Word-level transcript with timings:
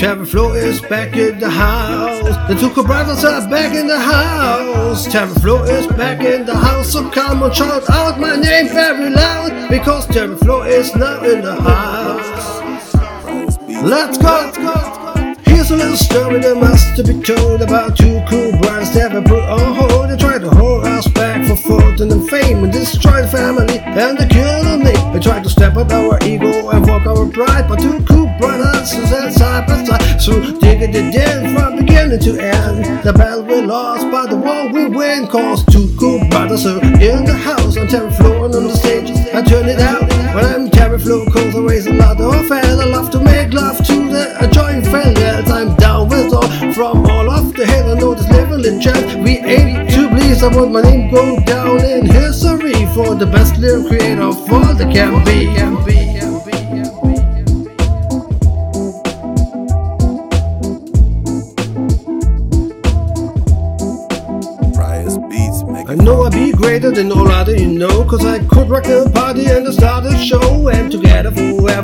Terry 0.00 0.24
Flo 0.24 0.54
is 0.54 0.80
back 0.80 1.14
in 1.14 1.38
the 1.38 1.50
house. 1.50 2.24
The 2.48 2.54
two 2.54 2.82
brothers 2.82 3.22
are 3.22 3.46
back 3.50 3.74
in 3.74 3.86
the 3.86 3.98
house. 3.98 5.04
Terry 5.12 5.34
Flo 5.34 5.62
is 5.64 5.86
back 5.88 6.24
in 6.24 6.46
the 6.46 6.56
house. 6.56 6.94
So 6.94 7.10
come 7.10 7.42
on, 7.42 7.52
shout 7.52 7.84
out 7.90 8.18
my 8.18 8.34
name 8.36 8.68
very 8.68 9.10
loud 9.10 9.68
because 9.68 10.06
Terry 10.06 10.36
Flo 10.36 10.62
is 10.62 10.96
now 10.96 11.22
in 11.22 11.42
the 11.42 11.54
house. 11.54 12.62
Let's 13.84 14.16
go. 14.16 15.36
Here's 15.44 15.70
a 15.70 15.76
little 15.76 15.98
story 15.98 16.40
that 16.40 16.56
must 16.56 16.96
be 17.06 17.20
told 17.20 17.60
about 17.60 17.94
two 17.98 18.22
cool 18.26 18.52
brothers 18.52 18.94
that 18.94 19.12
were 19.12 19.20
put 19.20 19.42
on 19.42 19.74
hold. 19.74 20.08
They 20.08 20.16
tried 20.16 20.40
to 20.40 20.48
hold 20.48 20.86
us 20.86 21.08
back 21.08 21.46
for 21.46 21.56
fortune 21.56 22.10
and 22.10 22.26
fame 22.26 22.64
and 22.64 22.72
destroy 22.72 23.20
the 23.20 23.28
family 23.28 23.78
and 23.80 24.16
they 24.16 24.26
killed 24.28 24.64
the 24.64 24.78
They 25.20 25.26
tried 25.26 25.44
to 25.44 25.50
step 25.50 25.76
up 25.76 25.92
our 25.92 26.18
ego 26.24 26.70
and 26.70 26.88
walk 26.88 27.04
our 27.04 27.26
pride, 27.26 27.68
but 27.68 27.78
two 27.78 28.02
cool 28.08 28.32
brothers 28.38 28.90
sat 28.90 29.30
side 29.34 29.66
by 29.66 29.84
side. 29.84 30.18
So 30.18 30.40
digging 30.58 30.94
it 30.94 31.14
in 31.14 31.54
from 31.54 31.76
beginning 31.76 32.20
to 32.20 32.38
end. 32.40 33.04
The 33.04 33.12
battle 33.12 33.44
we 33.44 33.60
lost, 33.60 34.10
but 34.10 34.30
the 34.30 34.36
war 34.38 34.72
we 34.72 34.86
win. 34.86 35.26
Cause 35.26 35.62
two 35.66 35.94
cool 36.00 36.26
brothers 36.30 36.64
are 36.64 36.82
in 36.82 37.26
the 37.26 37.34
house 37.34 37.76
on 37.76 37.88
Terry 37.88 38.10
Flo 38.12 38.46
and 38.46 38.54
on 38.54 38.64
the 38.64 38.74
stage. 38.74 39.10
I 39.34 39.42
turn 39.42 39.68
it 39.68 39.78
out 39.78 40.08
when 40.34 40.46
I'm 40.46 40.70
Terry 40.70 40.98
Flo, 40.98 41.26
cause 41.26 41.54
I 41.54 41.58
raise 41.58 41.86
a 41.86 41.92
lot 41.92 42.18
of 42.18 42.48
hell. 42.48 42.80
I 42.80 42.84
love 42.86 43.10
to 43.10 43.20
make 43.20 43.52
love 43.52 43.76
to 43.76 43.92
the 44.08 44.48
joint 44.50 44.86
family. 44.86 45.19
Know 48.50 48.56
this 48.56 48.66
level 48.66 48.66
in 48.66 48.80
chat. 48.80 49.22
We 49.22 49.38
aim 49.38 49.86
to 49.88 50.08
please. 50.08 50.42
I 50.42 50.48
want 50.54 50.72
my 50.72 50.82
name 50.82 51.10
go 51.10 51.38
down 51.44 51.84
in 51.84 52.06
history 52.06 52.86
for 52.94 53.14
the 53.14 53.26
best 53.26 53.56
lyric 53.58 53.88
creator 53.88 54.22
of 54.22 54.52
all 54.52 54.74
that 54.74 54.92
can 54.92 55.24
be. 55.24 55.46
Can 55.54 55.84
be, 55.84 55.94
can 56.18 56.44
be, 56.44 56.52
can 56.52 57.64
be. 57.64 57.70
Riot's 64.78 65.18
beats 65.28 65.62
make 65.64 65.88
I 65.88 65.94
know 65.94 66.24
I'd 66.24 66.32
be 66.32 66.52
greater 66.52 66.90
than 66.90 67.12
all 67.12 67.28
other 67.30 67.56
you 67.56 67.66
know 67.66 68.04
Cause 68.04 68.24
I 68.24 68.38
could 68.46 68.68
rock 68.68 68.84
the 68.84 69.10
party 69.14 69.46
and 69.46 69.72
start 69.72 70.06
a 70.06 70.16
show 70.16 70.68
And 70.68 70.90
together 70.90 71.30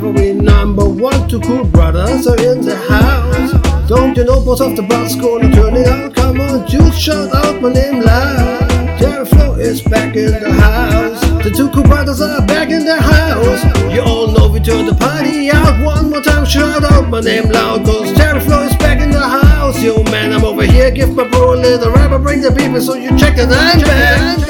we 0.05 0.33
number 0.33 0.87
one 0.87 1.27
Two 1.27 1.39
cool 1.41 1.63
brothers 1.65 2.27
are 2.27 2.39
in 2.39 2.61
the 2.61 2.75
house. 2.75 3.87
Don't 3.87 4.15
you 4.15 4.25
know 4.25 4.43
both 4.43 4.61
of 4.61 4.75
the 4.75 4.83
brothers 4.83 5.15
gonna 5.15 5.51
turn 5.53 5.75
it 5.75 5.87
out? 5.87 6.13
Come 6.13 6.39
on, 6.39 6.67
you 6.67 6.91
shout 6.91 7.33
out 7.33 7.61
my 7.61 7.71
name 7.73 8.01
loud 8.01 8.69
Terry 8.99 9.25
Flo 9.25 9.55
is 9.55 9.81
back 9.81 10.15
in 10.15 10.31
the 10.31 10.51
house. 10.51 11.21
The 11.43 11.51
two 11.51 11.69
cool 11.69 11.83
brothers 11.83 12.21
are 12.21 12.45
back 12.45 12.69
in 12.69 12.85
the 12.85 13.01
house. 13.01 13.63
You 13.93 14.01
all 14.01 14.27
know 14.27 14.49
we 14.49 14.59
turn 14.59 14.85
the 14.85 14.93
party 14.93 15.49
out 15.49 15.83
One 15.83 16.09
more 16.09 16.21
time, 16.21 16.45
shout 16.45 16.83
out 16.83 17.09
my 17.09 17.21
name 17.21 17.49
loud 17.49 17.85
Cause 17.85 18.13
Terry 18.13 18.39
Flo 18.41 18.63
is 18.63 18.75
back 18.77 18.99
in 19.01 19.09
the 19.11 19.19
house. 19.19 19.81
Yo 19.81 20.03
man, 20.03 20.33
I'm 20.33 20.43
over 20.43 20.63
here, 20.63 20.91
give 20.91 21.15
my 21.15 21.27
bro 21.27 21.53
a 21.53 21.55
little 21.55 21.91
rapper 21.91 22.19
Bring 22.19 22.41
the 22.41 22.51
people 22.51 22.81
so 22.81 22.93
you 22.93 23.09
check 23.17 23.35
that 23.37 23.49
I'm 23.51 23.81
back 23.81 24.47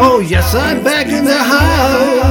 Oh 0.00 0.20
yes, 0.20 0.54
I'm 0.54 0.84
back 0.84 1.08
in 1.08 1.24
the 1.24 1.36
house. 1.36 2.27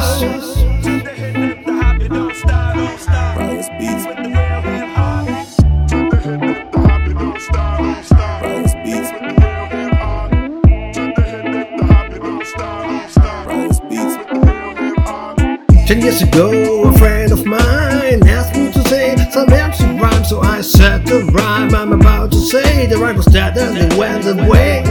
Years 16.19 16.29
ago, 16.29 16.83
a 16.83 16.97
friend 16.97 17.31
of 17.31 17.45
mine 17.45 18.27
asked 18.27 18.55
me 18.55 18.71
to 18.71 18.81
say 18.87 19.15
some 19.31 19.49
MC 19.51 19.83
rhyme, 19.99 20.23
so 20.23 20.39
I 20.39 20.61
said 20.61 21.05
the 21.05 21.23
rhyme 21.33 21.73
I'm 21.75 21.93
about 21.93 22.31
to 22.31 22.37
say. 22.37 22.87
The 22.87 22.97
rhyme 22.97 23.17
was 23.17 23.25
that 23.27 23.57
and 23.57 23.77
it 23.77 23.97
went 23.97 24.25
away. 24.25 24.83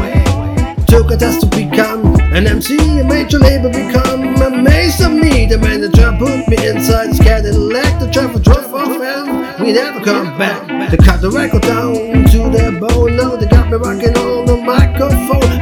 Took 0.87 1.11
a 1.11 1.17
test 1.17 1.41
to 1.41 1.47
become 1.47 2.15
an 2.33 2.47
MC, 2.47 2.77
a 3.01 3.05
major 3.05 3.39
label 3.39 3.71
become 3.71 4.37
amazed 4.43 5.01
at 5.01 5.13
me. 5.13 5.47
The 5.47 5.59
manager 5.59 6.15
put 6.19 6.49
me 6.49 6.69
inside 6.69 7.09
his 7.09 7.19
Cadillac, 7.19 8.01
the 8.01 8.09
driver 8.11 8.39
drove 8.39 8.75
off 8.75 9.01
and 9.01 9.65
we 9.65 9.73
never 9.73 10.05
come 10.05 10.39
back. 10.39 10.91
They 10.91 10.97
cut 10.97 11.21
the 11.21 11.31
record 11.31 11.63
down 11.63 11.95
to 11.95 12.39
the 12.55 12.79
bone, 12.81 13.17
now 13.17 13.37
they 13.37 13.47
got 13.47 13.71
me 13.71 13.79
rocking 13.79 14.17
on 14.17 14.47
the 14.47 14.57
microphone. 14.57 15.16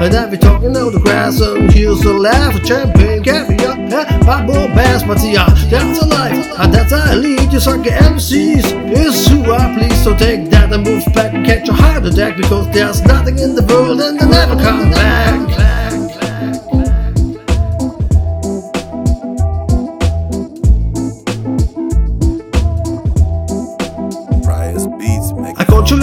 And 0.05 0.15
I 0.15 0.29
be 0.29 0.37
talking 0.37 0.77
on 0.77 0.93
the 0.93 1.01
grass 1.01 1.41
and 1.41 1.73
here's 1.73 2.01
the 2.01 2.13
laugh, 2.13 2.53
champagne, 2.67 3.25
caviar, 3.25 3.73
eh, 3.73 4.19
Bible 4.27 4.69
bass, 4.77 5.03
but 5.03 5.17
yeah, 5.25 5.49
that's 5.71 5.99
a 5.99 6.05
life, 6.05 6.47
and 6.59 6.75
that's 6.75 6.93
I 6.93 7.15
lead. 7.15 7.51
You 7.51 7.59
sucker 7.59 7.89
MCs 7.89 8.67
is 8.93 9.27
who 9.29 9.51
I 9.51 9.75
please, 9.79 10.05
so 10.05 10.15
take 10.15 10.51
that 10.51 10.71
and 10.75 10.85
move 10.85 11.07
back. 11.15 11.33
And 11.33 11.47
catch 11.47 11.71
a 11.71 11.73
heart 11.73 12.05
attack 12.05 12.37
because 12.37 12.69
there's 12.75 13.01
nothing 13.01 13.39
in 13.39 13.55
the 13.55 13.63
world 13.65 14.03
and 14.03 14.14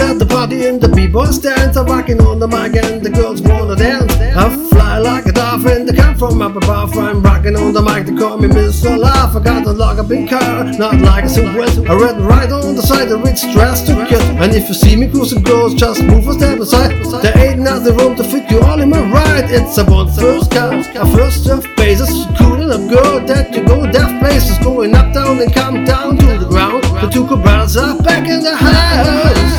let 0.02 0.18
the 0.18 0.26
party 0.26 0.66
in 0.66 0.80
the 0.80 0.88
b-boys 0.88 1.38
dance 1.38 1.76
I'm 1.76 1.86
rocking 1.86 2.20
on 2.20 2.38
the 2.40 2.48
mic 2.48 2.74
and 2.82 3.04
the 3.06 3.10
girls 3.10 3.40
wanna 3.40 3.76
dance. 3.76 4.12
I 4.42 4.44
fly 4.70 4.98
like 4.98 5.26
a 5.26 5.32
dolphin, 5.32 5.86
they 5.86 5.94
come 5.94 6.16
from 6.16 6.42
up 6.42 6.56
above. 6.56 6.96
I'm 6.98 7.22
rocking 7.22 7.56
on 7.56 7.72
the 7.72 7.82
mic, 7.82 8.06
they 8.06 8.16
call 8.16 8.36
me 8.38 8.48
Mr. 8.48 8.98
Life 8.98 9.36
I 9.36 9.40
got 9.40 9.66
a 9.66 9.72
lock 9.72 9.98
up 9.98 10.10
in 10.10 10.26
car, 10.26 10.64
not 10.84 10.96
like 11.00 11.24
a 11.24 11.28
cigarette 11.28 11.78
I 11.90 11.94
read 11.94 12.18
right 12.20 12.50
on 12.50 12.74
the 12.74 12.82
side, 12.82 13.08
the 13.10 13.18
rich 13.18 13.42
dress 13.54 13.86
to 13.86 13.92
kill 14.10 14.26
And 14.42 14.52
if 14.54 14.68
you 14.68 14.74
see 14.74 14.96
me 14.96 15.06
cruising 15.08 15.42
girls, 15.42 15.74
just 15.74 16.02
move 16.02 16.26
a 16.26 16.34
step 16.34 16.58
aside. 16.58 16.92
There 17.22 17.38
ain't 17.38 17.60
nothing 17.60 17.96
room 17.96 18.16
to 18.16 18.24
fit 18.24 18.50
you 18.50 18.60
all 18.60 18.80
in 18.80 18.90
my 18.90 19.02
ride. 19.16 19.50
It's 19.50 19.78
a 19.78 19.84
one 19.84 20.10
first 20.10 20.50
car, 20.50 20.74
a 20.74 21.06
first 21.16 21.46
of 21.48 21.64
bases 21.76 22.26
Cool 22.38 22.60
enough 22.66 22.86
girl 22.90 23.20
that 23.30 23.54
you 23.54 23.62
go 23.64 23.86
deaf 23.90 24.10
places 24.20 24.58
Going 24.58 24.94
up, 24.94 25.14
down 25.14 25.38
and 25.38 25.52
come 25.54 25.84
down 25.84 26.16
to 26.18 26.26
the 26.42 26.48
ground. 26.48 26.82
The 27.02 27.08
two 27.08 27.26
brothers 27.26 27.76
are 27.76 27.96
back 28.02 28.26
in 28.28 28.40
the 28.42 28.56
house 28.56 29.51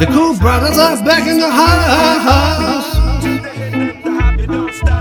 the 0.00 0.06
cool 0.06 0.34
brothers 0.38 0.78
are 0.78 0.96
back 1.04 1.28
in 1.28 1.38
the 1.38 1.50
house. 1.50 2.94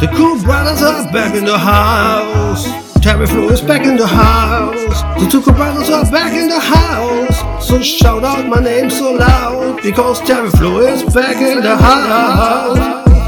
The 0.02 0.08
cool 0.14 0.42
brothers 0.44 0.82
are 0.82 1.10
back 1.14 1.34
in 1.36 1.46
the 1.46 1.58
house. 1.58 2.68
Terry 3.02 3.26
Flo 3.26 3.48
is 3.48 3.62
back 3.62 3.86
in 3.86 3.96
the 3.96 4.06
house. 4.06 5.02
The 5.22 5.30
two 5.32 5.42
cool 5.42 5.54
brothers 5.54 5.90
are 5.90 6.04
back 6.12 6.34
in 6.34 6.50
the 6.50 6.60
house. 6.60 7.66
So 7.66 7.82
shout 7.82 8.26
out 8.26 8.46
my 8.48 8.60
name 8.60 8.90
so 8.90 9.14
loud 9.14 9.82
because 9.82 10.20
Terry 10.20 10.50
Flo 10.50 10.80
is 10.80 11.02
back 11.14 11.38
in 11.38 11.62
the 11.62 11.78
house. 11.78 12.78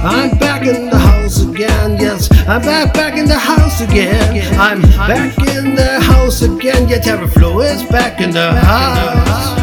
I'm 0.03 0.37
back 0.39 0.67
in 0.67 0.89
the 0.89 0.97
house 0.97 1.41
again, 1.41 1.95
yes. 2.01 2.29
I'm 2.49 2.61
back, 2.63 2.93
back 2.93 3.17
in 3.17 3.27
the 3.27 3.39
house 3.39 3.79
again. 3.79 4.59
I'm 4.59 4.81
back 4.81 5.37
in 5.55 5.75
the 5.75 6.01
house 6.01 6.41
again. 6.41 6.89
Yeah, 6.89 6.99
Terry 6.99 7.27
Flo 7.27 7.61
is 7.61 7.81
back 7.83 8.19
in 8.19 8.31
the 8.31 8.51
house. 8.55 9.60